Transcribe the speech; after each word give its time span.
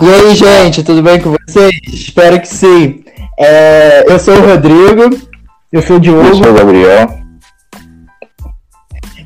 E 0.00 0.06
aí, 0.08 0.32
gente, 0.36 0.84
tudo 0.84 1.02
bem 1.02 1.20
com 1.20 1.34
vocês? 1.48 1.72
Espero 1.92 2.40
que 2.40 2.46
sim. 2.46 3.02
É, 3.36 4.04
eu 4.06 4.16
sou 4.20 4.34
o 4.36 4.46
Rodrigo. 4.46 5.10
Eu 5.72 5.82
sou 5.82 5.96
o 5.96 6.00
Diogo. 6.00 6.28
Eu 6.28 6.34
sou 6.36 6.50
o 6.50 6.54
Gabriel. 6.54 7.18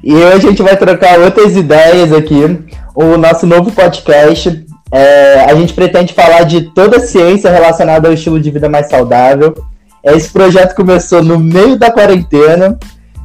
E 0.02 0.14
hoje 0.14 0.46
a 0.46 0.50
gente 0.50 0.62
vai 0.62 0.74
trocar 0.74 1.20
outras 1.20 1.56
ideias 1.56 2.10
aqui. 2.10 2.58
O 2.94 3.18
nosso 3.18 3.46
novo 3.46 3.70
podcast. 3.70 4.64
É, 4.90 5.44
a 5.44 5.54
gente 5.54 5.74
pretende 5.74 6.14
falar 6.14 6.44
de 6.44 6.62
toda 6.70 6.96
a 6.96 7.00
ciência 7.00 7.50
relacionada 7.50 8.08
ao 8.08 8.14
estilo 8.14 8.40
de 8.40 8.50
vida 8.50 8.70
mais 8.70 8.88
saudável. 8.88 9.54
Esse 10.02 10.30
projeto 10.30 10.74
começou 10.74 11.22
no 11.22 11.38
meio 11.38 11.76
da 11.76 11.90
quarentena, 11.90 12.78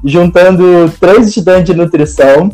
juntando 0.03 0.91
três 0.99 1.29
estudantes 1.29 1.73
de 1.73 1.73
nutrição 1.73 2.51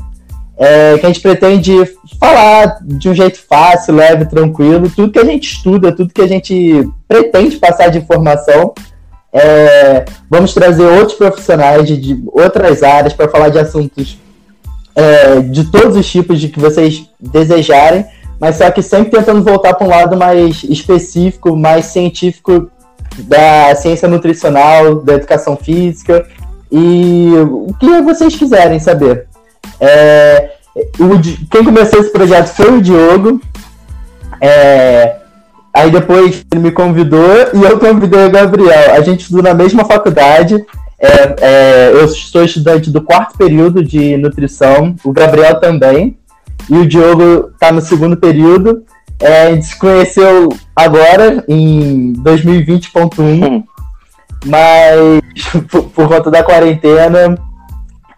é, 0.57 0.97
que 0.97 1.05
a 1.05 1.09
gente 1.09 1.21
pretende 1.21 1.73
falar 2.19 2.77
de 2.81 3.09
um 3.09 3.15
jeito 3.15 3.39
fácil, 3.47 3.95
leve, 3.95 4.25
tranquilo, 4.25 4.91
tudo 4.95 5.11
que 5.11 5.19
a 5.19 5.25
gente 5.25 5.51
estuda, 5.51 5.91
tudo 5.91 6.13
que 6.13 6.21
a 6.21 6.27
gente 6.27 6.87
pretende 7.07 7.57
passar 7.57 7.89
de 7.89 7.97
informação. 7.97 8.73
É, 9.31 10.05
vamos 10.29 10.53
trazer 10.53 10.83
outros 10.83 11.17
profissionais 11.17 11.87
de, 11.87 11.97
de 11.97 12.23
outras 12.31 12.83
áreas 12.83 13.13
para 13.13 13.27
falar 13.27 13.49
de 13.49 13.57
assuntos 13.57 14.19
é, 14.95 15.39
de 15.39 15.65
todos 15.71 15.97
os 15.97 16.09
tipos 16.09 16.39
de 16.39 16.49
que 16.49 16.59
vocês 16.59 17.09
desejarem, 17.19 18.05
mas 18.39 18.57
só 18.57 18.69
que 18.69 18.83
sempre 18.83 19.11
tentando 19.11 19.43
voltar 19.43 19.73
para 19.73 19.87
um 19.87 19.89
lado 19.89 20.15
mais 20.15 20.63
específico, 20.63 21.55
mais 21.55 21.85
científico 21.85 22.69
da 23.17 23.75
ciência 23.75 24.07
nutricional, 24.07 25.01
da 25.01 25.13
educação 25.13 25.55
física 25.55 26.27
e 26.71 27.31
o 27.49 27.73
que 27.79 28.01
vocês 28.01 28.35
quiserem 28.35 28.79
saber. 28.79 29.27
É, 29.79 30.51
o, 30.99 31.19
quem 31.49 31.63
começou 31.63 31.99
esse 31.99 32.11
projeto 32.11 32.47
foi 32.47 32.77
o 32.77 32.81
Diogo. 32.81 33.41
É, 34.41 35.17
aí 35.73 35.91
depois 35.91 36.45
ele 36.51 36.61
me 36.61 36.71
convidou 36.71 37.35
e 37.53 37.63
eu 37.63 37.79
convidei 37.79 38.25
o 38.25 38.31
Gabriel. 38.31 38.93
A 38.93 39.01
gente 39.01 39.21
estudou 39.21 39.43
na 39.43 39.53
mesma 39.53 39.85
faculdade. 39.85 40.63
É, 40.99 41.35
é, 41.41 41.91
eu 41.93 42.07
sou 42.07 42.43
estudante 42.43 42.89
do 42.89 43.01
quarto 43.01 43.37
período 43.37 43.83
de 43.83 44.15
nutrição, 44.17 44.95
o 45.03 45.11
Gabriel 45.11 45.59
também. 45.59 46.17
E 46.69 46.77
o 46.77 46.87
Diogo 46.87 47.51
está 47.53 47.71
no 47.71 47.81
segundo 47.81 48.15
período. 48.15 48.83
É, 49.19 49.47
a 49.47 49.51
gente 49.51 49.65
se 49.65 49.77
conheceu 49.77 50.49
agora, 50.75 51.43
em 51.47 52.13
2020.1, 52.17 53.19
hum. 53.19 53.63
mas 54.45 55.43
por, 55.69 55.83
por, 55.83 56.07
conta 56.07 56.31
da 56.31 56.43
quarentena, 56.43 57.37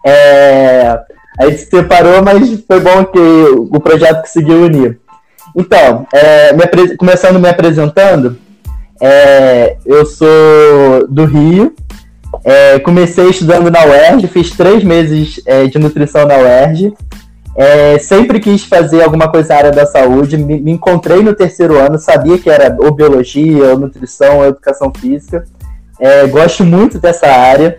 é, 0.04 0.98
a 1.38 1.46
gente 1.46 1.58
se 1.58 1.70
separou, 1.70 2.22
mas 2.22 2.64
foi 2.66 2.80
bom 2.80 3.04
que 3.04 3.18
o 3.18 3.80
projeto 3.80 4.22
conseguiu 4.22 4.64
unir. 4.64 4.98
Então, 5.54 6.06
é, 6.12 6.52
me 6.52 6.96
começando 6.96 7.38
me 7.38 7.48
apresentando, 7.48 8.36
é, 9.00 9.76
eu 9.84 10.04
sou 10.04 11.06
do 11.08 11.24
Rio, 11.24 11.74
é, 12.44 12.78
comecei 12.80 13.28
estudando 13.30 13.70
na 13.70 13.84
UERJ, 13.84 14.26
fiz 14.28 14.50
três 14.50 14.84
meses 14.84 15.40
é, 15.46 15.66
de 15.66 15.78
nutrição 15.78 16.26
na 16.26 16.36
UERJ, 16.36 16.94
é, 17.56 17.98
sempre 17.98 18.38
quis 18.38 18.64
fazer 18.64 19.02
alguma 19.02 19.28
coisa 19.28 19.54
na 19.54 19.58
área 19.58 19.72
da 19.72 19.86
saúde, 19.86 20.36
me, 20.36 20.60
me, 20.60 20.72
encontrei 20.72 21.22
no 21.22 21.34
terceiro 21.34 21.78
ano, 21.78 21.98
sabia 21.98 22.36
que 22.38 22.50
era 22.50 22.76
ou 22.78 22.92
biologia, 22.92 23.70
ou 23.70 23.78
nutrição, 23.78 24.38
ou 24.38 24.46
educação 24.46 24.92
física, 24.94 25.44
é, 25.98 26.26
gosto 26.26 26.64
muito 26.64 26.98
dessa 26.98 27.26
área, 27.26 27.78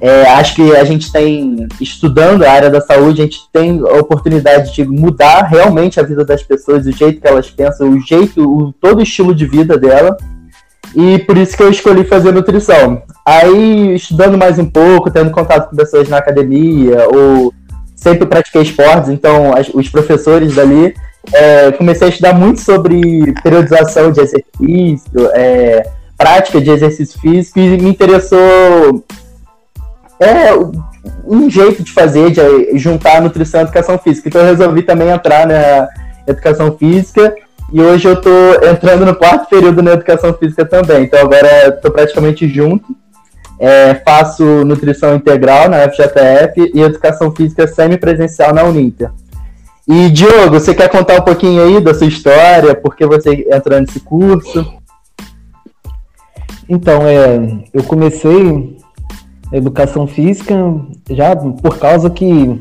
é, 0.00 0.22
acho 0.30 0.54
que 0.54 0.74
a 0.74 0.84
gente 0.84 1.12
tem, 1.12 1.68
estudando 1.78 2.42
a 2.42 2.50
área 2.50 2.70
da 2.70 2.80
saúde, 2.80 3.20
a 3.20 3.24
gente 3.24 3.40
tem 3.52 3.80
a 3.80 4.00
oportunidade 4.00 4.74
de 4.74 4.82
mudar 4.84 5.42
realmente 5.42 6.00
a 6.00 6.02
vida 6.02 6.24
das 6.24 6.42
pessoas, 6.42 6.86
o 6.86 6.92
jeito 6.92 7.20
que 7.20 7.28
elas 7.28 7.50
pensam, 7.50 7.90
o 7.90 8.00
jeito, 8.00 8.42
o, 8.42 8.72
todo 8.72 9.00
o 9.00 9.02
estilo 9.02 9.34
de 9.34 9.46
vida 9.46 9.76
dela. 9.76 10.16
E 10.96 11.18
por 11.20 11.36
isso 11.36 11.54
que 11.56 11.62
eu 11.62 11.70
escolhi 11.70 12.04
fazer 12.04 12.32
nutrição. 12.32 13.02
Aí, 13.26 13.94
estudando 13.94 14.38
mais 14.38 14.58
um 14.58 14.64
pouco, 14.64 15.10
tendo 15.10 15.30
contato 15.30 15.68
com 15.68 15.76
pessoas 15.76 16.08
na 16.08 16.16
academia, 16.16 17.06
ou 17.14 17.52
sempre 17.94 18.26
pratiquei 18.26 18.62
esportes, 18.62 19.10
então 19.10 19.54
as, 19.54 19.68
os 19.68 19.88
professores 19.90 20.54
dali, 20.54 20.94
é, 21.32 21.70
comecei 21.72 22.06
a 22.06 22.10
estudar 22.10 22.32
muito 22.32 22.60
sobre 22.60 23.34
periodização 23.42 24.10
de 24.10 24.20
exercício, 24.20 25.30
é, 25.34 25.86
prática 26.16 26.58
de 26.58 26.70
exercício 26.70 27.20
físico, 27.20 27.58
e 27.58 27.76
me 27.76 27.90
interessou 27.90 29.04
é 30.20 30.52
um 31.24 31.48
jeito 31.48 31.82
de 31.82 31.92
fazer, 31.92 32.30
de 32.30 32.78
juntar 32.78 33.22
nutrição 33.22 33.60
e 33.60 33.64
educação 33.64 33.98
física. 33.98 34.28
Então 34.28 34.42
eu 34.42 34.48
resolvi 34.48 34.82
também 34.82 35.08
entrar 35.08 35.46
na 35.46 35.88
educação 36.26 36.76
física 36.76 37.34
e 37.72 37.80
hoje 37.80 38.06
eu 38.06 38.14
estou 38.14 38.68
entrando 38.68 39.06
no 39.06 39.14
quarto 39.14 39.48
período 39.48 39.82
na 39.82 39.92
educação 39.92 40.34
física 40.34 40.64
também. 40.64 41.04
Então 41.04 41.20
agora 41.20 41.68
estou 41.68 41.90
praticamente 41.90 42.46
junto. 42.46 42.94
É, 43.58 43.94
faço 44.06 44.42
nutrição 44.64 45.14
integral 45.14 45.68
na 45.68 45.88
FJF 45.90 46.72
e 46.74 46.80
educação 46.80 47.34
física 47.34 47.66
semipresencial 47.66 48.54
na 48.54 48.64
Uninter. 48.64 49.10
E 49.86 50.08
Diogo, 50.08 50.58
você 50.58 50.74
quer 50.74 50.88
contar 50.88 51.18
um 51.18 51.24
pouquinho 51.24 51.62
aí 51.62 51.80
da 51.80 51.92
sua 51.92 52.06
história, 52.06 52.74
por 52.74 52.96
que 52.96 53.04
você 53.04 53.46
entrou 53.50 53.80
nesse 53.80 54.00
curso? 54.00 54.64
Então, 56.68 57.06
é, 57.06 57.66
eu 57.74 57.82
comecei 57.82 58.78
educação 59.52 60.06
física, 60.06 60.54
já 61.10 61.34
por 61.34 61.78
causa 61.78 62.08
que 62.08 62.60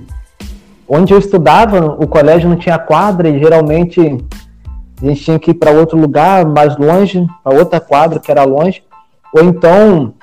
onde 0.88 1.14
eu 1.14 1.20
estudava, 1.20 1.96
o 2.00 2.08
colégio 2.08 2.50
não 2.50 2.56
tinha 2.56 2.80
quadra 2.80 3.30
e 3.30 3.40
geralmente 3.40 4.00
a 5.02 5.06
gente 5.06 5.24
tinha 5.24 5.40
que 5.40 5.52
ir 5.52 5.54
para 5.54 5.72
outro 5.72 5.98
lugar, 5.98 6.46
mais 6.46 6.76
longe, 6.78 7.26
para 7.44 7.58
outra 7.58 7.80
quadra 7.80 8.20
que 8.20 8.32
era 8.32 8.44
longe, 8.44 8.84
ou 9.34 9.44
então 9.44 10.14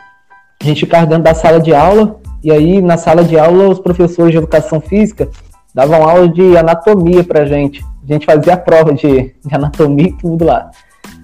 a 0.60 0.64
gente 0.64 0.80
ficava 0.80 1.06
dentro 1.06 1.22
da 1.22 1.34
sala 1.34 1.60
de 1.60 1.72
aula 1.72 2.18
e 2.42 2.50
aí 2.50 2.82
na 2.82 2.96
sala 2.96 3.22
de 3.22 3.38
aula 3.38 3.68
os 3.68 3.78
professores 3.78 4.32
de 4.32 4.38
educação 4.38 4.80
física 4.80 5.28
davam 5.72 6.02
aula 6.02 6.28
de 6.28 6.56
anatomia 6.56 7.22
para 7.22 7.46
gente. 7.46 7.84
A 8.02 8.12
gente 8.12 8.26
fazia 8.26 8.54
a 8.54 8.56
prova 8.56 8.92
de, 8.92 9.34
de 9.44 9.54
anatomia 9.54 10.08
e 10.08 10.12
tudo 10.12 10.46
lá. 10.46 10.70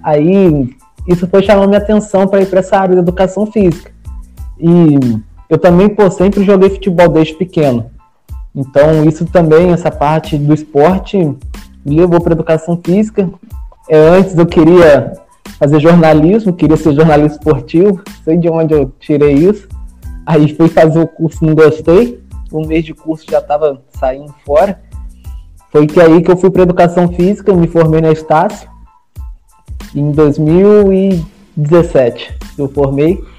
Aí 0.05 0.77
isso 1.07 1.27
foi 1.27 1.43
chamando 1.43 1.69
minha 1.69 1.81
atenção 1.81 2.27
para 2.27 2.43
ir 2.43 2.47
para 2.47 2.61
essa 2.61 2.77
área 2.77 2.95
de 2.95 3.01
educação 3.01 3.47
física. 3.47 3.91
E 4.59 4.99
eu 5.53 5.59
também, 5.59 5.89
pô, 5.91 6.11
sempre 6.11 6.43
joguei 6.45 6.71
futebol 6.71 7.11
desde 7.11 7.35
pequeno. 7.35 7.91
Então, 8.57 9.05
isso 9.05 9.27
também, 9.27 9.71
essa 9.71 9.91
parte 9.91 10.39
do 10.39 10.55
esporte, 10.55 11.19
me 11.85 12.01
levou 12.01 12.23
para 12.23 12.33
educação 12.33 12.81
física. 12.83 13.29
É, 13.87 13.99
antes 13.99 14.35
eu 14.35 14.47
queria 14.47 15.13
fazer 15.59 15.79
jornalismo, 15.79 16.55
queria 16.55 16.79
ser 16.79 16.95
jornalista 16.95 17.37
esportivo, 17.37 18.01
sei 18.25 18.39
de 18.39 18.49
onde 18.49 18.73
eu 18.73 18.91
tirei 18.99 19.35
isso. 19.35 19.69
Aí 20.25 20.57
fui 20.57 20.71
fazer 20.71 21.01
o 21.01 21.07
curso, 21.07 21.45
não 21.45 21.55
gostei. 21.55 22.19
Um 22.51 22.67
mês 22.67 22.87
de 22.87 22.95
curso 22.95 23.27
já 23.31 23.41
estava 23.41 23.79
saindo 23.99 24.35
fora. 24.47 24.81
Foi 25.71 25.87
que 25.87 26.01
aí 26.01 26.23
que 26.23 26.31
eu 26.31 26.37
fui 26.39 26.51
para 26.51 26.63
educação 26.63 27.09
física, 27.09 27.53
me 27.53 27.67
formei 27.67 28.01
na 28.01 28.11
Estácio. 28.11 28.71
Em 29.95 30.13
2017 30.13 32.39
eu 32.57 32.71
formei. 32.71 33.32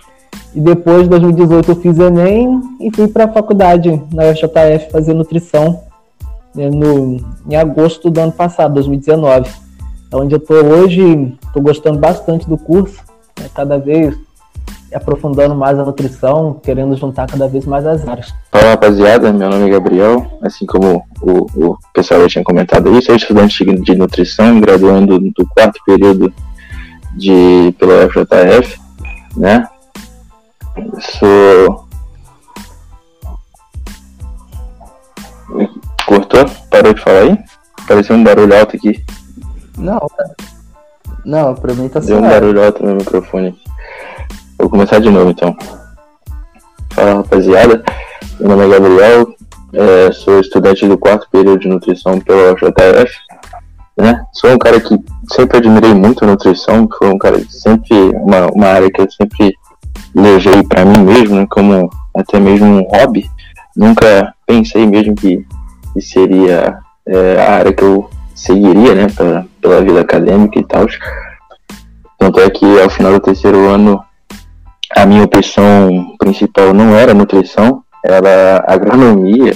E 0.55 0.59
depois, 0.59 1.03
de 1.03 1.09
2018, 1.09 1.71
eu 1.71 1.75
fiz 1.75 1.97
Enem 1.97 2.61
e 2.79 2.95
fui 2.95 3.07
para 3.07 3.25
a 3.25 3.27
faculdade 3.27 4.01
na 4.11 4.25
UFJF 4.25 4.91
fazer 4.91 5.13
nutrição 5.13 5.81
né, 6.55 6.69
no, 6.69 7.19
em 7.49 7.55
agosto 7.55 8.09
do 8.09 8.19
ano 8.19 8.31
passado, 8.31 8.75
2019. 8.75 9.49
É 10.11 10.15
onde 10.15 10.35
eu 10.35 10.37
estou 10.37 10.63
hoje, 10.63 11.35
estou 11.43 11.61
gostando 11.61 11.97
bastante 11.97 12.47
do 12.47 12.57
curso, 12.57 13.01
né, 13.39 13.47
cada 13.53 13.79
vez 13.79 14.15
aprofundando 14.93 15.55
mais 15.55 15.79
a 15.79 15.83
nutrição, 15.83 16.59
querendo 16.61 16.95
juntar 16.95 17.27
cada 17.27 17.47
vez 17.47 17.65
mais 17.65 17.83
as 17.83 18.07
áreas. 18.07 18.31
Fala 18.51 18.69
rapaziada, 18.69 19.33
meu 19.33 19.49
nome 19.49 19.65
é 19.65 19.69
Gabriel, 19.69 20.39
assim 20.43 20.67
como 20.67 21.03
o, 21.19 21.69
o 21.69 21.77
pessoal 21.91 22.21
já 22.21 22.27
tinha 22.27 22.43
comentado 22.43 22.89
aí, 22.89 23.01
sou 23.01 23.15
estudante 23.15 23.65
de 23.65 23.95
nutrição, 23.95 24.59
graduando 24.61 25.19
do 25.19 25.47
quarto 25.47 25.79
período 25.83 26.31
de, 27.15 27.73
pela 27.79 28.05
UFJF, 28.05 28.79
né? 29.35 29.67
Sou. 30.99 31.85
Cortou? 36.05 36.45
Parou 36.69 36.93
de 36.93 37.01
falar 37.01 37.19
aí? 37.19 37.37
Pareceu 37.87 38.15
um 38.15 38.23
barulho 38.23 38.57
alto 38.57 38.75
aqui. 38.75 39.03
Não. 39.77 39.99
Não, 41.25 41.55
pra 41.55 41.73
mim 41.73 41.87
tá 41.89 41.99
Deu 41.99 42.17
um 42.17 42.21
barulho 42.21 42.63
alto 42.63 42.83
no 42.83 42.95
microfone. 42.95 43.57
Vou 44.57 44.69
começar 44.69 44.99
de 44.99 45.09
novo 45.09 45.31
então. 45.31 45.55
Fala 46.91 47.15
rapaziada, 47.15 47.83
meu 48.39 48.49
nome 48.49 48.65
é 48.65 48.69
Gabriel, 48.69 49.35
é, 49.73 50.11
sou 50.11 50.39
estudante 50.39 50.87
do 50.87 50.97
quarto 50.97 51.27
período 51.31 51.59
de 51.59 51.67
nutrição 51.67 52.19
pela 52.19 52.53
JF. 52.53 53.11
Né? 53.97 54.23
Sou 54.33 54.51
um 54.51 54.57
cara 54.57 54.79
que 54.79 54.95
sempre 55.33 55.57
admirei 55.57 55.93
muito 55.93 56.23
a 56.23 56.27
nutrição, 56.27 56.87
foi 56.97 57.09
um 57.09 57.17
cara 57.17 57.39
que 57.39 57.51
sempre, 57.51 57.95
uma, 58.15 58.47
uma 58.53 58.67
área 58.67 58.91
que 58.91 59.01
eu 59.01 59.09
sempre 59.09 59.53
levei 60.15 60.63
para 60.63 60.85
mim 60.85 60.99
mesmo, 60.99 61.35
né, 61.35 61.47
como 61.49 61.89
até 62.15 62.39
mesmo 62.39 62.65
um 62.65 62.83
hobby, 62.83 63.29
nunca 63.75 64.33
pensei 64.45 64.85
mesmo 64.85 65.15
que, 65.15 65.45
que 65.93 66.01
seria 66.01 66.77
é, 67.07 67.41
a 67.41 67.53
área 67.53 67.73
que 67.73 67.83
eu 67.83 68.09
seguiria, 68.35 68.95
né, 68.95 69.07
pela 69.61 69.81
vida 69.81 70.01
acadêmica 70.01 70.59
e 70.59 70.63
tal. 70.63 70.85
Tanto 72.17 72.39
é 72.39 72.49
que 72.49 72.81
ao 72.81 72.89
final 72.89 73.13
do 73.13 73.19
terceiro 73.19 73.67
ano, 73.67 74.03
a 74.95 75.05
minha 75.05 75.23
opção 75.23 76.15
principal 76.19 76.73
não 76.73 76.95
era 76.95 77.13
nutrição, 77.13 77.83
era 78.05 78.63
agronomia. 78.67 79.53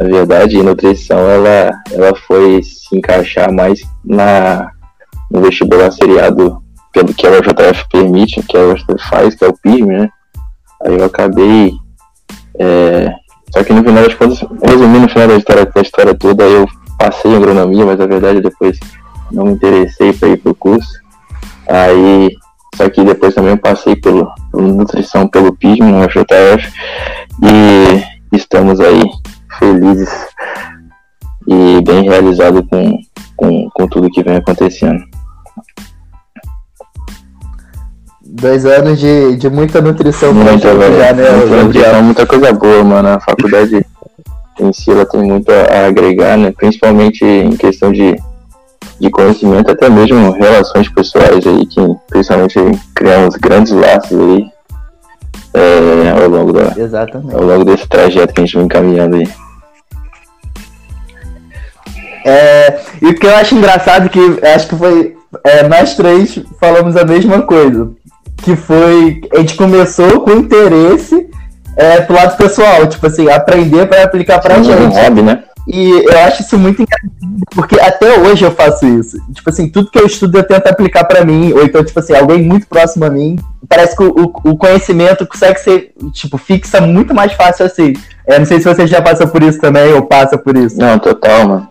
Na 0.00 0.06
verdade, 0.06 0.62
nutrição 0.62 1.18
ela, 1.30 1.70
ela 1.92 2.14
foi 2.26 2.62
se 2.62 2.96
encaixar 2.96 3.52
mais 3.52 3.80
na, 4.04 4.70
no 5.30 5.40
vestibular 5.40 5.90
seriado 5.92 6.60
pelo 6.96 7.12
que 7.12 7.26
a 7.26 7.30
UJF 7.30 7.84
permite, 7.92 8.42
que 8.42 8.56
a 8.56 8.68
UJF 8.68 9.08
faz, 9.10 9.34
que 9.34 9.44
é 9.44 9.48
o 9.48 9.52
PIRM, 9.52 9.86
né? 9.86 10.08
Aí 10.82 10.96
eu 10.96 11.04
acabei. 11.04 11.72
É, 12.58 13.12
só 13.52 13.62
que 13.62 13.74
no 13.74 13.84
final 13.84 14.02
das 14.02 14.14
contas, 14.14 14.40
resumindo 14.62 15.00
no 15.00 15.08
final 15.10 15.28
da 15.28 15.36
história, 15.36 15.66
da 15.66 15.82
história 15.82 16.14
toda, 16.14 16.44
eu 16.44 16.66
passei 16.98 17.30
em 17.30 17.36
agronomia, 17.36 17.84
mas 17.84 17.98
na 17.98 18.06
verdade 18.06 18.40
depois 18.40 18.80
não 19.30 19.44
me 19.44 19.52
interessei 19.52 20.14
para 20.14 20.28
ir 20.28 20.38
pro 20.38 20.54
curso. 20.54 20.90
Aí, 21.68 22.30
só 22.74 22.88
que 22.88 23.04
depois 23.04 23.34
também 23.34 23.50
eu 23.50 23.58
passei 23.58 23.94
pelo, 23.96 24.26
pelo 24.50 24.68
nutrição 24.68 25.28
pelo 25.28 25.54
PISM, 25.54 25.82
no 25.82 26.06
JF, 26.08 26.72
e 27.42 28.34
estamos 28.34 28.80
aí 28.80 29.02
felizes 29.58 30.26
e 31.46 31.82
bem 31.82 32.04
realizados 32.04 32.62
com, 32.70 32.98
com, 33.36 33.68
com 33.68 33.86
tudo 33.86 34.10
que 34.10 34.22
vem 34.22 34.36
acontecendo. 34.36 35.04
Dois 38.28 38.66
anos 38.66 38.98
de, 38.98 39.36
de 39.36 39.48
muita 39.48 39.80
nutrição 39.80 40.34
muita, 40.34 40.74
velho, 40.74 40.96
já, 40.96 41.12
né? 41.12 41.30
Muita 41.30 41.62
nutrição, 41.62 42.02
muita 42.02 42.26
coisa 42.26 42.52
boa, 42.52 42.82
mano. 42.82 43.08
A 43.08 43.20
faculdade 43.20 43.86
em 44.60 44.72
si 44.72 44.90
ela 44.90 45.06
tem 45.06 45.22
muito 45.22 45.50
a 45.50 45.86
agregar, 45.86 46.36
né? 46.36 46.50
Principalmente 46.50 47.24
em 47.24 47.56
questão 47.56 47.92
de, 47.92 48.16
de 48.98 49.10
conhecimento, 49.10 49.70
até 49.70 49.88
mesmo 49.88 50.32
relações 50.32 50.88
pessoais 50.88 51.46
aí, 51.46 51.66
que 51.66 51.80
principalmente 52.08 52.58
criamos 52.94 53.36
grandes 53.36 53.72
laços 53.72 54.18
aí 54.18 54.50
é, 55.54 56.10
ao, 56.10 56.28
longo 56.28 56.52
da, 56.52 56.74
Exatamente. 56.76 57.34
ao 57.34 57.42
longo 57.42 57.64
desse 57.64 57.88
trajeto 57.88 58.34
que 58.34 58.40
a 58.40 58.44
gente 58.44 58.58
vem 58.58 58.68
caminhando 58.68 59.16
aí. 59.16 59.28
É, 62.24 62.80
e 63.00 63.06
o 63.06 63.14
que 63.14 63.24
eu 63.24 63.36
acho 63.36 63.54
engraçado 63.54 64.06
é 64.06 64.08
que 64.08 64.46
acho 64.46 64.68
que 64.68 64.76
foi 64.76 65.16
é, 65.44 65.68
nós 65.68 65.94
três 65.94 66.40
falamos 66.58 66.96
a 66.96 67.04
mesma 67.04 67.42
coisa 67.42 67.90
que 68.36 68.56
foi. 68.56 69.20
A 69.34 69.38
gente 69.38 69.56
começou 69.56 70.20
com 70.20 70.32
interesse 70.32 71.28
é, 71.76 72.00
pro 72.00 72.16
lado 72.16 72.36
pessoal, 72.36 72.86
tipo 72.86 73.06
assim, 73.06 73.28
aprender 73.28 73.86
para 73.86 74.02
aplicar 74.04 74.40
pra 74.40 74.56
Sim, 74.56 74.64
gente. 74.64 74.96
É 74.96 75.02
hobby, 75.04 75.22
né? 75.22 75.44
E 75.66 75.90
eu 75.90 76.18
acho 76.20 76.42
isso 76.42 76.56
muito 76.56 76.80
engraçado, 76.80 77.10
porque 77.50 77.78
até 77.80 78.20
hoje 78.20 78.44
eu 78.44 78.52
faço 78.52 78.86
isso. 78.86 79.18
Tipo 79.32 79.50
assim, 79.50 79.68
tudo 79.68 79.90
que 79.90 79.98
eu 79.98 80.06
estudo 80.06 80.38
eu 80.38 80.44
tento 80.46 80.68
aplicar 80.68 81.04
para 81.04 81.24
mim, 81.24 81.52
ou 81.52 81.62
então, 81.64 81.84
tipo 81.84 81.98
assim, 81.98 82.14
alguém 82.14 82.40
muito 82.40 82.68
próximo 82.68 83.04
a 83.04 83.10
mim. 83.10 83.36
Parece 83.68 83.96
que 83.96 84.04
o, 84.04 84.32
o 84.44 84.56
conhecimento 84.56 85.26
consegue 85.26 85.58
ser, 85.58 85.92
tipo, 86.12 86.38
fixa 86.38 86.80
muito 86.80 87.12
mais 87.12 87.32
fácil 87.32 87.66
assim. 87.66 87.94
É, 88.24 88.38
não 88.38 88.46
sei 88.46 88.60
se 88.60 88.72
você 88.72 88.86
já 88.86 89.02
passou 89.02 89.26
por 89.26 89.42
isso 89.42 89.60
também, 89.60 89.92
ou 89.92 90.02
passa 90.02 90.38
por 90.38 90.56
isso. 90.56 90.78
Não, 90.78 91.00
total, 91.00 91.48
mano. 91.48 91.68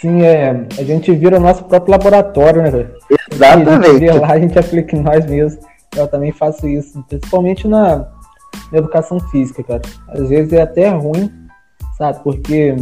Sim, 0.00 0.22
é, 0.22 0.64
a 0.78 0.82
gente 0.82 1.12
vira 1.12 1.36
o 1.36 1.40
nosso 1.40 1.62
próprio 1.64 1.92
laboratório, 1.92 2.62
né, 2.62 2.86
Exatamente. 3.30 3.86
A 3.86 3.92
gente 3.92 4.18
lá, 4.18 4.32
a 4.32 4.40
gente 4.40 4.58
aplica 4.58 4.96
em 4.96 5.02
nós 5.02 5.26
mesmos. 5.26 5.58
Eu 5.96 6.06
também 6.06 6.32
faço 6.32 6.68
isso, 6.68 7.04
principalmente 7.08 7.66
na, 7.66 8.06
na 8.70 8.78
educação 8.78 9.18
física, 9.18 9.62
cara. 9.62 9.82
Às 10.08 10.28
vezes 10.28 10.52
é 10.52 10.62
até 10.62 10.88
ruim, 10.88 11.30
sabe? 11.98 12.22
Porque 12.22 12.76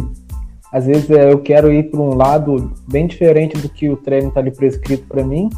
às 0.71 0.85
vezes 0.85 1.09
é, 1.09 1.31
eu 1.31 1.39
quero 1.39 1.71
ir 1.71 1.89
para 1.89 1.99
um 1.99 2.15
lado 2.15 2.71
bem 2.87 3.07
diferente 3.07 3.57
do 3.57 3.67
que 3.67 3.89
o 3.89 3.97
treino 3.97 4.27
está 4.29 4.39
ali 4.39 4.51
prescrito 4.51 5.07
para 5.07 5.23
mim, 5.23 5.49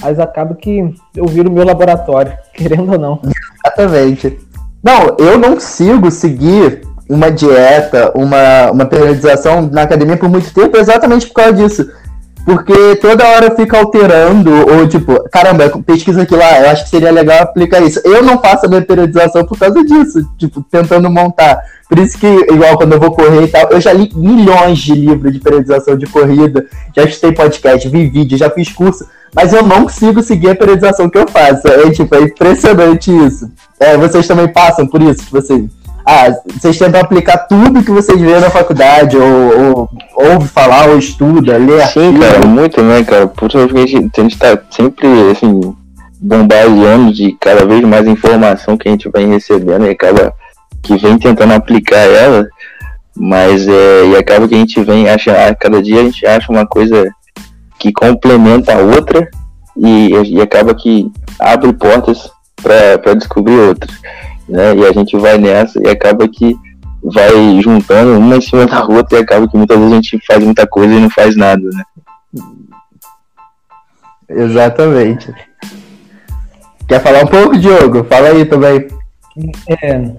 mas 0.00 0.18
acaba 0.18 0.54
que 0.54 0.92
eu 1.14 1.26
viro 1.26 1.50
meu 1.50 1.64
laboratório, 1.64 2.36
querendo 2.52 2.92
ou 2.92 2.98
não. 2.98 3.20
Exatamente. 3.64 4.38
Não, 4.82 5.16
eu 5.18 5.38
não 5.38 5.54
consigo 5.54 6.10
seguir 6.10 6.82
uma 7.08 7.30
dieta, 7.30 8.12
uma, 8.16 8.70
uma 8.72 8.86
periodização 8.86 9.62
na 9.62 9.82
academia 9.82 10.16
por 10.16 10.28
muito 10.28 10.52
tempo 10.52 10.76
exatamente 10.76 11.26
por 11.26 11.34
causa 11.34 11.52
disso. 11.52 11.90
Porque 12.44 12.96
toda 12.96 13.26
hora 13.28 13.54
fica 13.54 13.78
alterando, 13.78 14.50
ou 14.50 14.88
tipo, 14.88 15.22
caramba, 15.30 15.70
pesquisa 15.84 16.22
aqui 16.22 16.34
lá, 16.34 16.60
eu 16.60 16.70
acho 16.70 16.84
que 16.84 16.90
seria 16.90 17.10
legal 17.10 17.42
aplicar 17.42 17.80
isso. 17.80 18.00
Eu 18.04 18.22
não 18.22 18.38
faço 18.38 18.66
a 18.66 18.68
minha 18.68 18.82
periodização 18.82 19.44
por 19.44 19.58
causa 19.58 19.84
disso, 19.84 20.26
tipo, 20.38 20.64
tentando 20.70 21.10
montar. 21.10 21.62
Por 21.88 21.98
isso 21.98 22.18
que, 22.18 22.26
igual 22.26 22.76
quando 22.76 22.94
eu 22.94 23.00
vou 23.00 23.12
correr 23.12 23.44
e 23.44 23.48
tal, 23.48 23.68
eu 23.70 23.80
já 23.80 23.92
li 23.92 24.10
milhões 24.14 24.78
de 24.78 24.94
livros 24.94 25.32
de 25.32 25.38
periodização 25.38 25.96
de 25.96 26.06
corrida, 26.06 26.66
já 26.96 27.04
escutei 27.04 27.32
podcast, 27.32 27.88
vi 27.88 28.08
vídeo, 28.08 28.38
já 28.38 28.48
fiz 28.48 28.72
curso, 28.72 29.06
mas 29.34 29.52
eu 29.52 29.62
não 29.62 29.82
consigo 29.82 30.22
seguir 30.22 30.50
a 30.50 30.56
periodização 30.56 31.10
que 31.10 31.18
eu 31.18 31.28
faço. 31.28 31.68
É, 31.68 31.90
tipo, 31.90 32.14
é 32.14 32.22
impressionante 32.22 33.10
isso. 33.10 33.50
É, 33.78 33.96
vocês 33.96 34.26
também 34.26 34.48
passam 34.48 34.86
por 34.86 35.02
isso, 35.02 35.24
tipo 35.24 35.38
assim 35.38 35.68
ah, 36.04 36.28
vocês 36.58 36.78
tentam 36.78 37.00
aplicar 37.00 37.38
tudo 37.38 37.82
que 37.82 37.90
vocês 37.90 38.20
vêem 38.20 38.40
na 38.40 38.50
faculdade, 38.50 39.16
ou, 39.16 39.24
ou 39.24 39.88
ouve 40.14 40.48
falar, 40.48 40.88
ou 40.88 40.98
estuda, 40.98 41.58
lê 41.58 41.80
Sim, 41.86 42.18
cara, 42.18 42.46
muito, 42.46 42.82
né, 42.82 43.04
cara? 43.04 43.26
Porque 43.26 43.56
a 43.56 43.66
gente, 43.66 44.10
a 44.18 44.22
gente 44.22 44.38
tá 44.38 44.58
sempre, 44.70 45.08
assim, 45.30 45.74
bombardeando 46.20 47.12
de 47.12 47.36
cada 47.40 47.64
vez 47.64 47.82
mais 47.82 48.06
informação 48.06 48.76
que 48.76 48.88
a 48.88 48.92
gente 48.92 49.08
vai 49.08 49.24
recebendo 49.26 49.86
e 49.86 49.90
acaba 49.90 50.32
que 50.82 50.96
vem 50.96 51.18
tentando 51.18 51.52
aplicar 51.52 52.06
ela, 52.06 52.48
mas 53.16 53.68
é, 53.68 54.06
e 54.06 54.16
acaba 54.16 54.48
que 54.48 54.54
a 54.54 54.58
gente 54.58 54.82
vem, 54.82 55.08
acha, 55.08 55.54
cada 55.58 55.82
dia 55.82 56.00
a 56.00 56.04
gente 56.04 56.26
acha 56.26 56.50
uma 56.50 56.66
coisa 56.66 57.10
que 57.78 57.92
complementa 57.92 58.74
a 58.74 58.78
outra 58.78 59.28
e, 59.76 60.10
e 60.24 60.40
acaba 60.40 60.74
que 60.74 61.10
abre 61.38 61.72
portas 61.72 62.30
para 62.62 63.14
descobrir 63.14 63.58
outras 63.58 63.90
né? 64.50 64.74
E 64.74 64.86
a 64.86 64.92
gente 64.92 65.16
vai 65.16 65.38
nessa 65.38 65.80
e 65.82 65.88
acaba 65.88 66.28
que 66.28 66.56
vai 67.02 67.60
juntando 67.62 68.18
uma 68.18 68.36
em 68.36 68.40
cima 68.40 68.66
da 68.66 68.84
outra 68.84 69.18
e 69.18 69.22
acaba 69.22 69.48
que 69.48 69.56
muitas 69.56 69.78
vezes 69.78 69.92
a 69.92 69.96
gente 69.96 70.20
faz 70.26 70.44
muita 70.44 70.66
coisa 70.66 70.92
e 70.92 71.00
não 71.00 71.10
faz 71.10 71.36
nada, 71.36 71.62
né? 71.62 71.82
Exatamente. 74.28 75.32
Quer 76.86 77.00
falar 77.00 77.24
um 77.24 77.26
pouco, 77.26 77.58
Diogo? 77.58 78.04
Fala 78.04 78.28
aí 78.28 78.44
também. 78.44 78.86
É, 79.68 80.12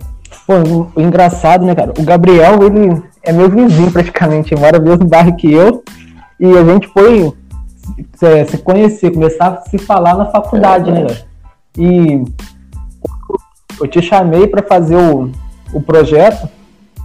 pô, 0.48 0.90
o 0.96 1.02
engraçado, 1.02 1.66
né, 1.66 1.76
cara? 1.76 1.94
O 1.98 2.04
Gabriel, 2.04 2.64
ele 2.64 3.02
é 3.24 3.32
meu 3.32 3.50
vizinho 3.50 3.92
praticamente, 3.92 4.56
mora 4.56 4.80
no 4.80 4.86
mesmo 4.86 5.06
bairro 5.06 5.36
que 5.36 5.52
eu. 5.52 5.84
E 6.40 6.58
a 6.58 6.64
gente 6.64 6.88
foi 6.88 7.34
se, 8.14 8.46
se 8.46 8.58
conhecer, 8.58 9.12
começar 9.12 9.48
a 9.48 9.70
se 9.70 9.78
falar 9.78 10.16
na 10.16 10.26
faculdade, 10.26 10.90
é, 10.90 10.94
né, 10.94 11.02
cara? 11.02 11.22
E 11.78 12.24
eu 13.82 13.88
te 13.88 14.02
chamei 14.02 14.48
para 14.48 14.62
fazer 14.62 14.96
o, 14.96 15.32
o 15.74 15.82
projeto. 15.82 16.48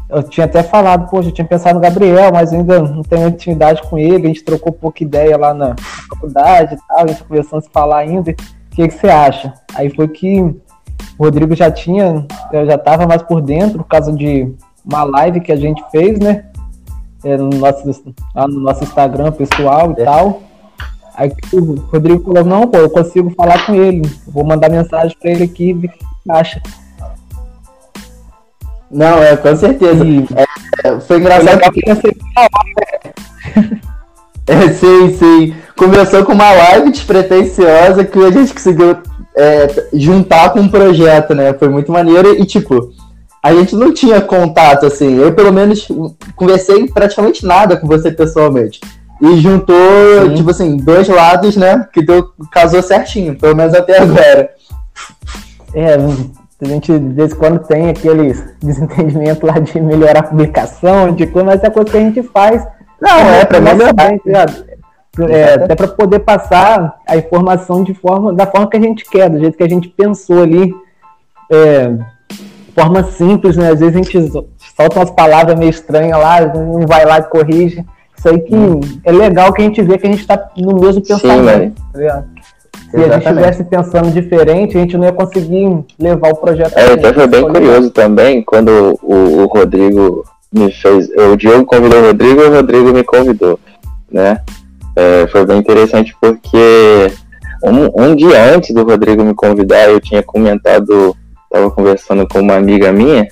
Eu 0.09 0.23
tinha 0.23 0.45
até 0.45 0.63
falado, 0.63 1.11
poxa, 1.11 1.31
eu 1.31 1.33
tinha 1.33 1.47
pensado 1.47 1.75
no 1.75 1.81
Gabriel, 1.81 2.31
mas 2.33 2.53
ainda 2.53 2.81
não 2.81 3.03
tenho 3.03 3.29
intimidade 3.29 3.83
com 3.83 3.99
ele. 3.99 4.25
A 4.25 4.29
gente 4.29 4.45
trocou 4.45 4.73
pouca 4.73 5.03
ideia 5.03 5.37
lá 5.37 5.53
na 5.53 5.75
faculdade 6.09 6.75
e 6.75 6.79
tal, 6.87 7.05
a 7.05 7.07
gente 7.09 7.25
conversando 7.25 7.63
se 7.63 7.71
falar 7.71 7.99
ainda. 7.99 8.31
O 8.31 8.35
que, 8.77 8.87
que 8.87 8.95
você 8.95 9.09
acha? 9.09 9.53
Aí 9.75 9.91
foi 9.91 10.07
que 10.07 10.41
o 11.19 11.25
Rodrigo 11.25 11.57
já 11.57 11.71
tinha, 11.71 12.25
eu 12.53 12.67
já 12.67 12.75
estava 12.75 13.07
mais 13.07 13.23
por 13.23 13.41
dentro 13.41 13.79
por 13.79 13.89
causa 13.89 14.13
de 14.13 14.53
uma 14.85 15.03
live 15.03 15.41
que 15.41 15.51
a 15.51 15.57
gente 15.57 15.83
fez, 15.91 16.21
né? 16.21 16.45
É, 17.25 17.37
no, 17.37 17.49
nosso, 17.49 18.15
lá 18.35 18.47
no 18.47 18.61
nosso 18.61 18.85
Instagram 18.85 19.33
pessoal 19.33 19.93
e 19.97 20.03
é. 20.03 20.05
tal. 20.05 20.43
Aí 21.17 21.33
o 21.53 21.75
Rodrigo 21.91 22.23
falou, 22.23 22.45
não, 22.45 22.69
pô, 22.69 22.77
eu 22.77 22.91
consigo 22.91 23.31
falar 23.31 23.65
com 23.67 23.75
ele. 23.75 24.03
Vou 24.29 24.45
mandar 24.45 24.71
mensagem 24.71 25.17
para 25.19 25.31
ele 25.31 25.45
aqui 25.45 25.73
acha. 26.29 26.61
Não, 28.91 29.23
é, 29.23 29.37
com 29.37 29.55
certeza. 29.57 30.05
É, 30.85 31.01
foi 31.01 31.19
engraçado 31.19 31.61
foi 31.61 31.73
que... 31.73 31.81
é, 34.47 34.69
sim, 34.73 35.17
sim. 35.17 35.55
Começou 35.77 36.25
com 36.25 36.33
uma 36.33 36.51
live 36.53 36.91
despretensiosa 36.91 38.05
que 38.05 38.19
a 38.19 38.31
gente 38.31 38.53
conseguiu 38.55 38.97
é, 39.37 39.89
juntar 39.93 40.51
com 40.51 40.61
um 40.61 40.69
projeto, 40.69 41.35
né? 41.35 41.53
Foi 41.53 41.69
muito 41.69 41.93
maneiro 41.93 42.41
e, 42.41 42.47
tipo, 42.47 42.93
a 43.43 43.53
gente 43.53 43.77
não 43.77 43.93
tinha 43.93 44.21
contato, 44.21 44.87
assim. 44.87 45.19
Eu, 45.19 45.33
pelo 45.35 45.53
menos, 45.53 45.87
conversei 46.35 46.89
praticamente 46.89 47.45
nada 47.45 47.77
com 47.77 47.87
você 47.87 48.11
pessoalmente. 48.11 48.81
E 49.21 49.37
juntou, 49.39 49.77
sim. 50.29 50.35
tipo 50.35 50.51
assim, 50.51 50.77
dois 50.77 51.09
lados, 51.09 51.57
né? 51.57 51.87
Que 51.93 52.05
deu, 52.05 52.31
casou 52.53 52.83
certinho, 52.83 53.37
pelo 53.37 53.57
menos 53.57 53.75
até 53.75 53.99
agora. 53.99 54.51
É, 55.77 55.95
a 55.95 56.65
gente 56.65 56.99
de 56.99 57.13
vez 57.13 57.35
em 57.35 57.37
quando 57.37 57.59
tem 57.59 57.91
aqueles 57.91 58.43
desentendimento 58.63 59.45
lá 59.45 59.59
de 59.59 59.79
melhorar 59.79 60.21
a 60.21 60.23
publicação, 60.23 61.13
de 61.13 61.27
coisa, 61.27 61.45
mas 61.45 61.63
é 61.63 61.69
coisa 61.69 61.91
que 61.91 61.99
a 61.99 62.01
gente 62.01 62.23
faz. 62.23 62.67
Não, 62.99 63.11
é, 63.11 63.41
é 63.43 63.45
para 63.45 63.61
melhorar. 63.61 64.49
É, 65.29 65.55
até 65.55 65.75
para 65.75 65.89
poder 65.89 66.21
passar 66.21 66.99
a 67.07 67.17
informação 67.17 67.85
de 67.85 67.93
forma, 67.93 68.33
da 68.33 68.47
forma 68.47 68.71
que 68.71 68.77
a 68.79 68.81
gente 68.81 69.05
quer, 69.05 69.29
do 69.29 69.39
jeito 69.39 69.57
que 69.57 69.65
a 69.65 69.69
gente 69.69 69.89
pensou 69.89 70.43
ali, 70.43 70.75
é, 71.53 71.95
forma 72.75 73.03
simples, 73.03 73.57
né? 73.59 73.71
Às 73.71 73.81
vezes 73.81 73.95
a 73.95 74.03
gente 74.03 74.33
solta 74.77 74.99
umas 74.99 75.11
palavras 75.11 75.59
meio 75.59 75.71
estranhas 75.71 76.19
lá, 76.19 76.41
um 76.55 76.87
vai 76.87 77.05
lá 77.05 77.19
e 77.19 77.25
corrige. 77.25 77.85
Isso 78.17 78.29
aí 78.31 78.41
que 78.41 78.55
é 79.05 79.13
legal 79.13 79.53
que 79.53 79.61
a 79.61 79.65
gente 79.65 79.83
vê 79.83 79.99
que 79.99 80.07
a 80.07 80.11
gente 80.11 80.21
está 80.21 80.51
no 80.57 80.81
mesmo 80.81 81.03
pensamento, 81.03 81.79
Sim, 81.79 81.93
tá 81.93 81.99
ligado? 81.99 82.36
Se 82.97 83.03
Exatamente. 83.03 83.27
a 83.27 83.31
gente 83.43 83.53
estivesse 83.53 83.65
pensando 83.65 84.11
diferente, 84.11 84.79
a 84.79 84.81
gente 84.81 84.97
não 84.97 85.05
ia 85.05 85.13
conseguir 85.13 85.85
levar 85.99 86.31
o 86.31 86.37
projeto. 86.37 86.79
É, 86.79 86.95
então 86.95 87.13
foi 87.13 87.27
bem 87.27 87.43
curioso 87.43 87.91
também 87.91 88.43
quando 88.43 88.99
o, 89.03 89.43
o, 89.43 89.47
Rodrigo 89.47 90.25
me 90.51 90.73
fez. 90.73 91.11
O 91.11 91.37
Diogo 91.37 91.67
convidou 91.67 92.01
o 92.01 92.07
Rodrigo 92.07 92.41
e 92.41 92.47
o 92.47 92.53
Rodrigo 92.55 92.93
me 92.95 93.05
convidou, 93.05 93.61
né? 94.11 94.39
É, 94.97 95.27
foi 95.27 95.45
bem 95.45 95.59
interessante 95.59 96.17
porque 96.19 97.13
um, 97.63 98.03
um 98.03 98.17
dia 98.17 98.55
antes 98.55 98.75
do 98.75 98.83
Rodrigo 98.83 99.23
me 99.23 99.35
convidar, 99.35 99.91
eu 99.91 100.01
tinha 100.01 100.23
comentado, 100.23 101.15
estava 101.45 101.71
conversando 101.71 102.27
com 102.27 102.41
uma 102.41 102.55
amiga 102.55 102.91
minha, 102.93 103.29